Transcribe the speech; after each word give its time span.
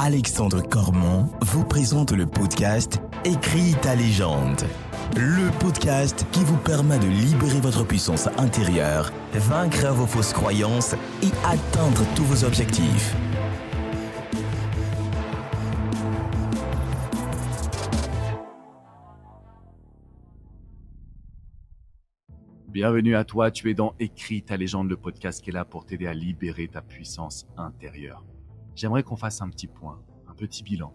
Alexandre 0.00 0.62
Cormon 0.62 1.28
vous 1.40 1.64
présente 1.64 2.12
le 2.12 2.24
podcast 2.24 3.00
Écris 3.24 3.74
ta 3.82 3.96
légende. 3.96 4.62
Le 5.16 5.50
podcast 5.58 6.24
qui 6.30 6.44
vous 6.44 6.56
permet 6.56 7.00
de 7.00 7.08
libérer 7.08 7.58
votre 7.58 7.84
puissance 7.84 8.28
intérieure, 8.38 9.12
vaincre 9.32 9.88
vos 9.88 10.06
fausses 10.06 10.32
croyances 10.32 10.94
et 11.20 11.32
atteindre 11.44 12.04
tous 12.14 12.22
vos 12.22 12.44
objectifs. 12.44 13.16
Bienvenue 22.68 23.16
à 23.16 23.24
toi, 23.24 23.50
tu 23.50 23.68
es 23.68 23.74
dans 23.74 23.94
Écris 23.98 24.42
ta 24.42 24.56
légende, 24.56 24.88
le 24.88 24.96
podcast 24.96 25.42
qui 25.42 25.50
est 25.50 25.54
là 25.54 25.64
pour 25.64 25.86
t'aider 25.86 26.06
à 26.06 26.14
libérer 26.14 26.68
ta 26.68 26.82
puissance 26.82 27.48
intérieure. 27.56 28.22
J'aimerais 28.78 29.02
qu'on 29.02 29.16
fasse 29.16 29.42
un 29.42 29.48
petit 29.48 29.66
point, 29.66 30.00
un 30.28 30.34
petit 30.34 30.62
bilan. 30.62 30.94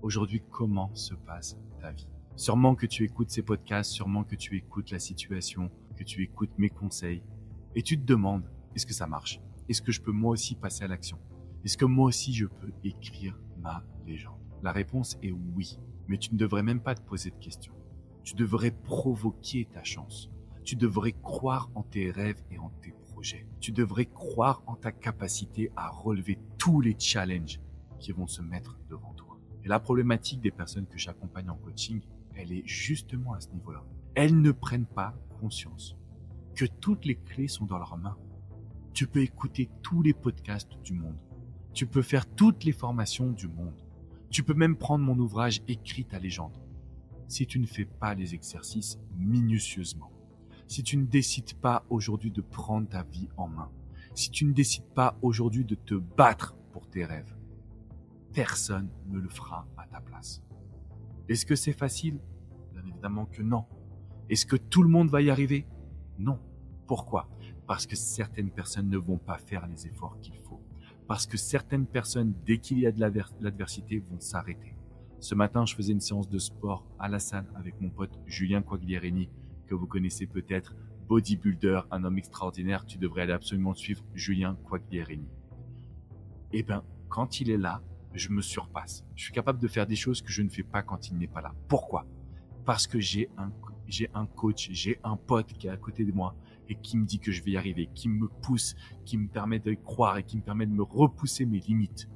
Aujourd'hui, 0.00 0.42
comment 0.50 0.90
se 0.94 1.12
passe 1.12 1.58
ta 1.78 1.92
vie? 1.92 2.08
Sûrement 2.34 2.74
que 2.74 2.86
tu 2.86 3.04
écoutes 3.04 3.28
ces 3.28 3.42
podcasts, 3.42 3.90
sûrement 3.90 4.24
que 4.24 4.36
tu 4.36 4.56
écoutes 4.56 4.90
la 4.90 4.98
situation, 4.98 5.70
que 5.98 6.02
tu 6.02 6.22
écoutes 6.22 6.56
mes 6.56 6.70
conseils, 6.70 7.22
et 7.74 7.82
tu 7.82 8.00
te 8.00 8.06
demandes, 8.06 8.50
est-ce 8.74 8.86
que 8.86 8.94
ça 8.94 9.06
marche? 9.06 9.38
Est-ce 9.68 9.82
que 9.82 9.92
je 9.92 10.00
peux 10.00 10.12
moi 10.12 10.30
aussi 10.30 10.54
passer 10.54 10.84
à 10.84 10.88
l'action? 10.88 11.18
Est-ce 11.62 11.76
que 11.76 11.84
moi 11.84 12.06
aussi 12.06 12.32
je 12.32 12.46
peux 12.46 12.72
écrire 12.84 13.38
ma 13.58 13.84
légende? 14.06 14.40
La 14.62 14.72
réponse 14.72 15.18
est 15.22 15.32
oui, 15.32 15.78
mais 16.08 16.16
tu 16.16 16.32
ne 16.32 16.38
devrais 16.38 16.62
même 16.62 16.80
pas 16.80 16.94
te 16.94 17.02
poser 17.02 17.28
de 17.32 17.36
questions. 17.36 17.74
Tu 18.24 18.34
devrais 18.34 18.70
provoquer 18.70 19.68
ta 19.70 19.84
chance 19.84 20.30
tu 20.70 20.76
devrais 20.76 21.12
croire 21.12 21.70
en 21.74 21.82
tes 21.82 22.10
rêves 22.10 22.42
et 22.50 22.58
en 22.58 22.70
tes 22.80 22.92
projets. 22.92 23.46
Tu 23.60 23.72
devrais 23.72 24.06
croire 24.06 24.62
en 24.66 24.76
ta 24.76 24.92
capacité 24.92 25.72
à 25.74 25.88
relever 25.88 26.38
tous 26.60 26.82
les 26.82 26.94
challenges 26.98 27.58
qui 27.98 28.12
vont 28.12 28.26
se 28.26 28.42
mettre 28.42 28.78
devant 28.90 29.14
toi. 29.14 29.40
Et 29.64 29.68
la 29.68 29.80
problématique 29.80 30.42
des 30.42 30.50
personnes 30.50 30.86
que 30.86 30.98
j'accompagne 30.98 31.48
en 31.48 31.56
coaching, 31.56 32.02
elle 32.36 32.52
est 32.52 32.66
justement 32.66 33.32
à 33.32 33.40
ce 33.40 33.48
niveau-là. 33.48 33.82
Elles 34.14 34.38
ne 34.38 34.52
prennent 34.52 34.86
pas 34.86 35.14
conscience 35.40 35.96
que 36.54 36.66
toutes 36.66 37.06
les 37.06 37.16
clés 37.16 37.48
sont 37.48 37.64
dans 37.64 37.78
leurs 37.78 37.96
mains. 37.96 38.18
Tu 38.92 39.06
peux 39.06 39.22
écouter 39.22 39.70
tous 39.82 40.02
les 40.02 40.12
podcasts 40.12 40.78
du 40.84 40.92
monde. 40.92 41.16
Tu 41.72 41.86
peux 41.86 42.02
faire 42.02 42.26
toutes 42.26 42.64
les 42.64 42.72
formations 42.72 43.30
du 43.30 43.48
monde. 43.48 43.80
Tu 44.28 44.42
peux 44.42 44.54
même 44.54 44.76
prendre 44.76 45.04
mon 45.04 45.18
ouvrage 45.18 45.62
Écrit 45.66 46.04
ta 46.04 46.18
légende. 46.18 46.60
Si 47.26 47.46
tu 47.46 47.58
ne 47.58 47.66
fais 47.66 47.86
pas 47.86 48.14
les 48.14 48.34
exercices 48.34 48.98
minutieusement, 49.16 50.12
si 50.66 50.82
tu 50.82 50.98
ne 50.98 51.06
décides 51.06 51.54
pas 51.54 51.86
aujourd'hui 51.88 52.30
de 52.30 52.42
prendre 52.42 52.86
ta 52.86 53.02
vie 53.04 53.28
en 53.38 53.48
main, 53.48 53.70
si 54.14 54.30
tu 54.30 54.44
ne 54.44 54.52
décides 54.52 54.92
pas 54.94 55.16
aujourd'hui 55.22 55.64
de 55.64 55.74
te 55.74 55.94
battre 55.94 56.54
pour 56.72 56.88
tes 56.88 57.04
rêves, 57.04 57.34
personne 58.32 58.88
ne 59.06 59.18
le 59.18 59.28
fera 59.28 59.66
à 59.76 59.86
ta 59.86 60.00
place. 60.00 60.42
Est-ce 61.28 61.46
que 61.46 61.54
c'est 61.54 61.72
facile? 61.72 62.18
Bien 62.72 62.82
évidemment 62.86 63.26
que 63.26 63.42
non. 63.42 63.64
Est-ce 64.28 64.46
que 64.46 64.56
tout 64.56 64.82
le 64.82 64.88
monde 64.88 65.10
va 65.10 65.22
y 65.22 65.30
arriver? 65.30 65.66
Non. 66.18 66.38
Pourquoi? 66.86 67.28
Parce 67.66 67.86
que 67.86 67.96
certaines 67.96 68.50
personnes 68.50 68.88
ne 68.88 68.98
vont 68.98 69.18
pas 69.18 69.38
faire 69.38 69.66
les 69.66 69.86
efforts 69.86 70.18
qu'il 70.20 70.36
faut. 70.36 70.60
Parce 71.06 71.26
que 71.26 71.36
certaines 71.36 71.86
personnes, 71.86 72.34
dès 72.46 72.58
qu'il 72.58 72.78
y 72.78 72.86
a 72.86 72.92
de 72.92 73.00
l'adversité, 73.40 73.98
vont 73.98 74.20
s'arrêter. 74.20 74.76
Ce 75.18 75.34
matin, 75.34 75.66
je 75.66 75.74
faisais 75.74 75.92
une 75.92 76.00
séance 76.00 76.28
de 76.28 76.38
sport 76.38 76.86
à 76.98 77.08
la 77.08 77.18
salle 77.18 77.46
avec 77.54 77.80
mon 77.80 77.90
pote 77.90 78.18
Julien 78.26 78.62
Quagliarini 78.62 79.28
que 79.70 79.74
vous 79.76 79.86
connaissez 79.86 80.26
peut-être, 80.26 80.74
bodybuilder, 81.06 81.82
un 81.92 82.02
homme 82.02 82.18
extraordinaire, 82.18 82.84
tu 82.86 82.98
devrais 82.98 83.22
aller 83.22 83.32
absolument 83.32 83.74
suivre 83.74 84.04
Julien 84.14 84.56
Quagliarini. 84.68 85.28
Eh 86.52 86.62
ben, 86.62 86.82
quand 87.08 87.40
il 87.40 87.50
est 87.50 87.56
là, 87.56 87.82
je 88.12 88.30
me 88.30 88.42
surpasse. 88.42 89.04
Je 89.14 89.24
suis 89.24 89.32
capable 89.32 89.60
de 89.60 89.68
faire 89.68 89.86
des 89.86 89.96
choses 89.96 90.22
que 90.22 90.30
je 90.30 90.42
ne 90.42 90.48
fais 90.48 90.62
pas 90.62 90.82
quand 90.82 91.08
il 91.08 91.16
n'est 91.16 91.28
pas 91.28 91.40
là. 91.40 91.54
Pourquoi? 91.68 92.06
Parce 92.64 92.86
que 92.86 92.98
j'ai 92.98 93.30
un, 93.36 93.52
j'ai 93.86 94.10
un 94.14 94.26
coach, 94.26 94.68
j'ai 94.72 94.98
un 95.04 95.16
pote 95.16 95.52
qui 95.52 95.66
est 95.66 95.70
à 95.70 95.76
côté 95.76 96.04
de 96.04 96.12
moi 96.12 96.34
et 96.68 96.76
qui 96.76 96.96
me 96.96 97.04
dit 97.04 97.18
que 97.18 97.32
je 97.32 97.42
vais 97.42 97.52
y 97.52 97.56
arriver, 97.56 97.88
qui 97.94 98.08
me 98.08 98.28
pousse, 98.28 98.74
qui 99.04 99.16
me 99.18 99.28
permet 99.28 99.58
de 99.58 99.74
croire 99.74 100.18
et 100.18 100.24
qui 100.24 100.36
me 100.36 100.42
permet 100.42 100.66
de 100.66 100.72
me 100.72 100.82
repousser 100.82 101.44
mes 101.46 101.60
limites. 101.60 102.08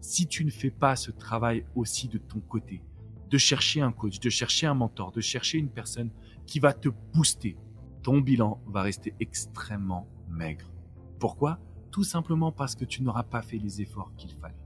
Si 0.00 0.26
tu 0.26 0.44
ne 0.44 0.50
fais 0.50 0.70
pas 0.70 0.96
ce 0.96 1.10
travail 1.10 1.64
aussi 1.74 2.08
de 2.08 2.18
ton 2.18 2.40
côté, 2.40 2.82
de 3.30 3.38
chercher 3.38 3.80
un 3.80 3.92
coach, 3.92 4.20
de 4.20 4.30
chercher 4.30 4.66
un 4.66 4.74
mentor, 4.74 5.12
de 5.12 5.20
chercher 5.20 5.58
une 5.58 5.70
personne 5.70 6.10
qui 6.46 6.60
va 6.60 6.72
te 6.72 6.88
booster, 7.14 7.56
ton 8.02 8.20
bilan 8.20 8.62
va 8.66 8.82
rester 8.82 9.14
extrêmement 9.18 10.08
maigre. 10.28 10.70
Pourquoi? 11.18 11.58
Tout 11.96 12.04
simplement 12.04 12.52
parce 12.52 12.74
que 12.74 12.84
tu 12.84 13.02
n'auras 13.02 13.22
pas 13.22 13.40
fait 13.40 13.56
les 13.56 13.80
efforts 13.80 14.12
qu'il 14.18 14.30
fallait. 14.34 14.60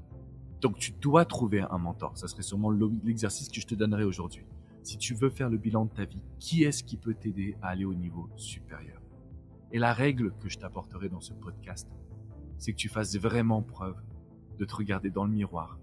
Donc 0.60 0.78
tu 0.78 0.91
dois 0.91 1.24
trouver 1.24 1.60
un 1.60 1.78
mentor. 1.78 2.18
Ça 2.18 2.26
serait 2.26 2.42
sûrement 2.42 2.72
l'exercice 3.04 3.48
que 3.48 3.60
je 3.60 3.68
te 3.68 3.76
donnerai 3.76 4.02
aujourd'hui. 4.02 4.44
Si 4.82 4.98
tu 4.98 5.14
veux 5.14 5.30
faire 5.30 5.48
le 5.48 5.56
bilan 5.56 5.84
de 5.84 5.91
ta 5.91 6.06
vie, 6.06 6.24
qui 6.41 6.64
est-ce 6.64 6.82
qui 6.82 6.96
peut 6.96 7.14
t'aider 7.14 7.56
à 7.62 7.68
aller 7.68 7.84
au 7.84 7.94
niveau 7.94 8.28
supérieur? 8.34 9.00
Et 9.70 9.78
la 9.78 9.92
règle 9.92 10.32
que 10.41 10.48
je 10.48 10.58
t'apporterai 10.58 11.08
dans 11.08 11.20
ce 11.20 11.32
podcast, 11.32 11.88
c'est 12.58 12.72
que 12.72 12.76
tu 12.76 12.88
fasses 12.88 13.14
vraiment 13.14 13.62
preuve 13.62 14.02
de 14.58 14.64
te 14.64 14.74
regarder 14.74 15.10
dans 15.10 15.24
le 15.24 15.30
miroir 15.30 15.78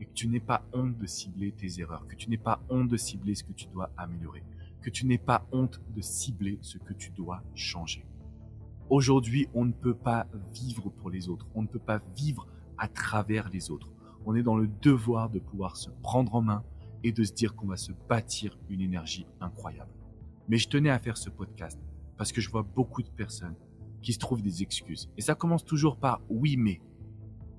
et 0.00 0.04
que 0.04 0.12
tu 0.12 0.28
n'aies 0.28 0.38
pas 0.38 0.66
honte 0.74 0.98
de 0.98 1.06
cibler 1.06 1.52
tes 1.52 1.80
erreurs, 1.80 2.06
que 2.08 2.14
tu 2.14 2.28
n'aies 2.28 2.36
pas 2.36 2.62
honte 2.68 2.88
de 2.88 2.98
cibler 2.98 3.34
ce 3.34 3.44
que 3.44 3.54
tu 3.54 3.68
dois 3.68 3.90
améliorer, 3.96 4.44
que 4.82 4.90
tu 4.90 5.06
n'aies 5.06 5.16
pas 5.16 5.46
honte 5.50 5.80
de 5.96 6.02
cibler 6.02 6.58
ce 6.60 6.76
que 6.76 6.92
tu 6.92 7.10
dois 7.12 7.42
changer. 7.54 8.04
Aujourd'hui, 8.90 9.46
on 9.54 9.64
ne 9.64 9.72
peut 9.72 9.94
pas 9.94 10.26
vivre 10.52 10.90
pour 10.90 11.10
les 11.10 11.28
autres, 11.28 11.46
on 11.54 11.62
ne 11.62 11.68
peut 11.68 11.78
pas 11.78 12.00
vivre 12.16 12.48
à 12.76 12.88
travers 12.88 13.48
les 13.48 13.70
autres. 13.70 13.88
On 14.26 14.34
est 14.34 14.42
dans 14.42 14.56
le 14.56 14.66
devoir 14.66 15.30
de 15.30 15.38
pouvoir 15.38 15.76
se 15.76 15.90
prendre 16.02 16.34
en 16.34 16.42
main 16.42 16.64
et 17.04 17.12
de 17.12 17.22
se 17.22 17.32
dire 17.32 17.54
qu'on 17.54 17.68
va 17.68 17.76
se 17.76 17.92
bâtir 18.08 18.58
une 18.68 18.80
énergie 18.80 19.28
incroyable. 19.40 19.92
Mais 20.48 20.58
je 20.58 20.68
tenais 20.68 20.90
à 20.90 20.98
faire 20.98 21.16
ce 21.16 21.30
podcast 21.30 21.78
parce 22.16 22.32
que 22.32 22.40
je 22.40 22.50
vois 22.50 22.64
beaucoup 22.64 23.02
de 23.02 23.08
personnes 23.10 23.54
qui 24.02 24.12
se 24.12 24.18
trouvent 24.18 24.42
des 24.42 24.60
excuses. 24.60 25.08
Et 25.16 25.20
ça 25.20 25.36
commence 25.36 25.64
toujours 25.64 25.96
par 25.96 26.20
oui 26.28 26.56
mais. 26.56 26.80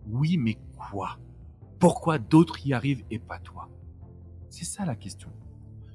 Oui 0.07 0.35
mais 0.35 0.57
quoi 0.77 1.17
Pourquoi 1.79 2.19
d'autres 2.19 2.67
y 2.67 2.73
arrivent 2.73 3.05
et 3.09 3.19
pas 3.19 3.39
toi? 3.39 3.69
C'est 4.49 4.65
ça 4.65 4.83
la 4.83 4.97
question. 4.97 5.29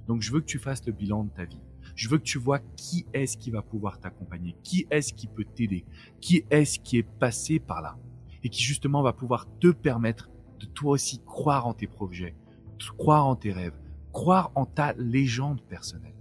Donc 0.07 0.23
je 0.23 0.33
veux 0.33 0.41
que 0.41 0.47
tu 0.47 0.59
fasses 0.59 0.87
le 0.87 0.93
bilan 0.93 1.25
de 1.25 1.31
ta 1.31 1.45
vie. 1.45 1.61
Je 1.97 2.11
veux 2.11 2.19
que 2.19 2.25
tu 2.25 2.39
vois 2.39 2.61
qui 2.77 3.07
est-ce 3.15 3.39
qui 3.39 3.51
va 3.51 3.63
pouvoir 3.63 3.99
t'accompagner, 3.99 4.55
qui 4.63 4.87
est-ce 4.91 5.15
qui 5.15 5.27
peut 5.27 5.47
t'aider, 5.47 5.85
qui 6.21 6.45
est-ce 6.51 6.79
qui 6.79 6.99
est 6.99 7.03
passé 7.03 7.59
par 7.59 7.81
là 7.81 7.99
et 8.45 8.51
qui 8.51 8.63
justement 8.63 9.03
va 9.03 9.15
pouvoir 9.15 9.47
te 9.59 9.69
permettre 9.69 10.31
de 10.61 10.67
toi 10.67 10.93
aussi 10.93 11.23
croire 11.25 11.67
en 11.67 11.73
tes 11.73 11.87
projets, 11.87 12.37
croire 12.99 13.27
en 13.27 13.35
tes 13.35 13.51
rêves, 13.51 13.79
croire 14.13 14.53
en 14.55 14.67
ta 14.67 14.93
légende 14.93 15.63
personnelle. 15.63 16.15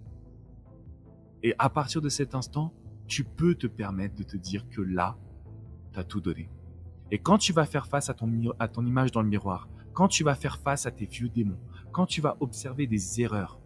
Et 1.43 1.53
à 1.59 1.69
partir 1.69 2.01
de 2.01 2.09
cet 2.09 2.35
instant, 2.35 2.73
tu 3.05 3.25
peux 3.25 3.53
te 3.53 3.67
permettre 3.67 4.15
de 4.15 4.23
te 4.23 4.37
dire 4.37 4.67
que 4.69 4.81
là, 4.81 5.17
tu 5.91 5.99
as 5.99 6.03
tout 6.05 6.21
donné. 6.21 6.49
Et 7.11 7.19
quand 7.19 7.37
tu 7.37 7.53
vas 7.53 7.65
faire 7.65 7.87
face 7.87 8.09
à 8.09 8.13
ton, 8.13 8.31
à 8.59 8.67
ton 8.67 8.85
image 8.85 9.11
dans 9.11 9.21
le 9.21 9.27
miroir, 9.27 9.67
quand 9.93 10.07
tu 10.07 10.23
vas 10.23 10.35
faire 10.35 10.57
face 10.57 10.85
à 10.85 10.91
tes 10.91 11.05
vieux 11.05 11.29
démons, 11.29 11.59
quand 11.91 12.05
tu 12.05 12.21
vas 12.21 12.37
observer 12.39 12.87
des 12.87 13.21
erreurs, 13.21 13.59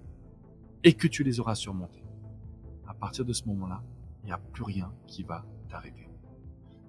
et 0.84 0.94
que 0.94 1.08
tu 1.08 1.24
les 1.24 1.40
auras 1.40 1.56
surmontés. 1.56 2.04
À 2.88 2.94
partir 2.94 3.26
de 3.26 3.34
ce 3.34 3.46
moment-là, 3.46 3.84
il 4.24 4.28
n'y 4.28 4.32
a 4.32 4.38
plus 4.38 4.64
rien 4.64 4.94
qui 5.08 5.24
va 5.24 5.46
t'arrêter. 5.68 6.10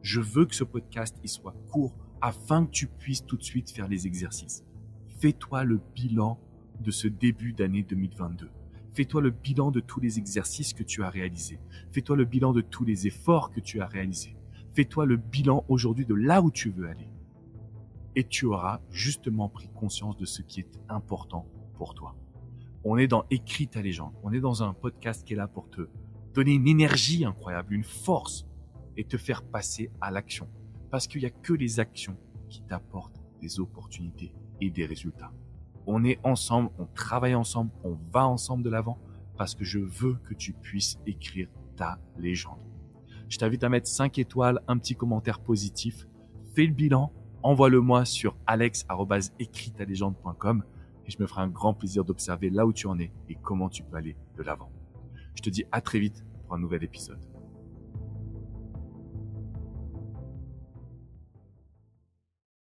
Je 0.02 0.20
veux 0.20 0.46
que 0.46 0.54
ce 0.54 0.64
podcast 0.64 1.18
il 1.22 1.28
soit 1.28 1.54
court 1.70 1.96
afin 2.20 2.66
que 2.66 2.70
tu 2.70 2.86
puisses 2.86 3.24
tout 3.24 3.36
de 3.36 3.42
suite 3.42 3.70
faire 3.70 3.88
les 3.88 4.06
exercices. 4.06 4.64
Fais-toi 5.18 5.64
le 5.64 5.80
bilan 5.94 6.38
de 6.80 6.90
ce 6.90 7.08
début 7.08 7.52
d'année 7.52 7.82
2022. 7.82 8.50
Fais-toi 8.94 9.20
le 9.20 9.30
bilan 9.30 9.70
de 9.70 9.80
tous 9.80 10.00
les 10.00 10.18
exercices 10.18 10.72
que 10.72 10.82
tu 10.82 11.02
as 11.02 11.10
réalisés. 11.10 11.60
Fais-toi 11.92 12.16
le 12.16 12.24
bilan 12.24 12.52
de 12.52 12.60
tous 12.60 12.84
les 12.84 13.06
efforts 13.06 13.50
que 13.50 13.60
tu 13.60 13.80
as 13.80 13.86
réalisés. 13.86 14.36
Fais-toi 14.74 15.06
le 15.06 15.16
bilan 15.16 15.64
aujourd'hui 15.68 16.06
de 16.06 16.14
là 16.14 16.42
où 16.42 16.50
tu 16.50 16.70
veux 16.70 16.88
aller. 16.88 17.08
Et 18.16 18.24
tu 18.24 18.46
auras 18.46 18.80
justement 18.90 19.48
pris 19.48 19.68
conscience 19.68 20.16
de 20.16 20.24
ce 20.24 20.42
qui 20.42 20.60
est 20.60 20.80
important 20.88 21.46
pour 21.74 21.94
toi. 21.94 22.16
On 22.82 22.96
est 22.96 23.08
dans 23.08 23.26
Écrit 23.30 23.68
ta 23.68 23.82
légende. 23.82 24.14
On 24.22 24.32
est 24.32 24.40
dans 24.40 24.62
un 24.62 24.72
podcast 24.72 25.26
qui 25.26 25.34
est 25.34 25.36
là 25.36 25.46
pour 25.46 25.68
te 25.68 25.82
donner 26.32 26.54
une 26.54 26.66
énergie 26.66 27.26
incroyable, 27.26 27.74
une 27.74 27.84
force 27.84 28.46
et 28.96 29.04
te 29.04 29.18
faire 29.18 29.42
passer 29.42 29.90
à 30.00 30.10
l'action. 30.10 30.48
Parce 30.90 31.06
qu'il 31.06 31.20
n'y 31.20 31.26
a 31.26 31.30
que 31.30 31.52
les 31.52 31.78
actions 31.78 32.16
qui 32.48 32.62
t'apportent 32.62 33.22
des 33.40 33.60
opportunités 33.60 34.34
et 34.60 34.70
des 34.70 34.86
résultats. 34.86 35.30
On 35.86 36.02
est 36.04 36.18
ensemble, 36.24 36.70
on 36.78 36.86
travaille 36.86 37.34
ensemble, 37.34 37.70
on 37.84 37.98
va 38.12 38.26
ensemble 38.26 38.62
de 38.62 38.70
l'avant 38.70 38.98
parce 39.36 39.54
que 39.54 39.64
je 39.64 39.78
veux 39.78 40.14
que 40.24 40.32
tu 40.34 40.54
puisses 40.54 40.98
écrire 41.06 41.48
ta 41.76 42.00
légende. 42.16 42.58
Je 43.28 43.36
t'invite 43.38 43.62
à 43.62 43.68
mettre 43.68 43.88
5 43.88 44.18
étoiles, 44.18 44.62
un 44.68 44.78
petit 44.78 44.96
commentaire 44.96 45.40
positif, 45.40 46.06
fais 46.54 46.64
le 46.66 46.72
bilan, 46.72 47.12
envoie-le-moi 47.42 48.04
sur 48.04 48.36
alex.écritalégende.com 48.46 50.64
et 51.10 51.12
je 51.12 51.20
me 51.20 51.26
ferai 51.26 51.42
un 51.42 51.48
grand 51.48 51.74
plaisir 51.74 52.04
d'observer 52.04 52.50
là 52.50 52.64
où 52.64 52.72
tu 52.72 52.86
en 52.86 52.98
es 53.00 53.12
et 53.28 53.34
comment 53.34 53.68
tu 53.68 53.82
peux 53.82 53.96
aller 53.96 54.16
de 54.36 54.44
l'avant. 54.44 54.70
Je 55.34 55.42
te 55.42 55.50
dis 55.50 55.64
à 55.72 55.80
très 55.80 55.98
vite 55.98 56.24
pour 56.44 56.54
un 56.54 56.58
nouvel 56.60 56.84
épisode. 56.84 57.18